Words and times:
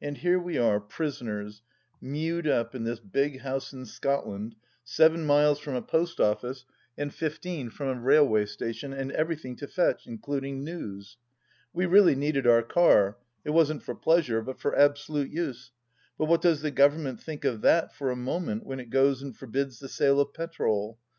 And 0.00 0.16
here 0.16 0.38
we 0.38 0.56
are, 0.56 0.80
prisoners, 0.80 1.60
mewed 2.00 2.46
up 2.46 2.74
in 2.74 2.84
this 2.84 2.98
big 2.98 3.40
house 3.40 3.74
in 3.74 3.84
Scotland, 3.84 4.56
seven 4.84 5.26
miles 5.26 5.58
from 5.58 5.74
a 5.74 5.82
post 5.82 6.18
office 6.18 6.64
and 6.96 7.12
fifteen 7.12 7.68
from 7.68 7.88
a 7.88 8.00
railway 8.00 8.46
station, 8.46 8.94
and 8.94 9.12
everything 9.12 9.56
to 9.56 9.66
fetch, 9.68 10.06
including 10.06 10.64
news. 10.64 11.18
We 11.74 11.84
really 11.84 12.14
needed 12.14 12.46
our 12.46 12.62
car— 12.62 13.18
it 13.44 13.50
wasn't 13.50 13.82
for 13.82 13.94
pleasure, 13.94 14.40
but 14.40 14.58
for 14.58 14.74
absolute 14.74 15.30
use— 15.30 15.72
but 16.18 16.40
does 16.40 16.62
the 16.62 16.70
Government 16.70 17.20
think 17.20 17.44
of 17.44 17.60
that 17.60 17.94
for 17.94 18.10
a 18.10 18.16
moment, 18.16 18.64
when 18.64 18.80
it 18.80 18.88
goes 18.88 19.20
and 19.20 19.36
forbids 19.36 19.78
the 19.78 19.90
sale 19.90 20.20
of 20.20 20.32
petrol 20.32 20.98